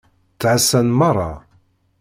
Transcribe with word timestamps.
Ttɛasan 0.33 0.87
meṛṛa. 0.99 1.31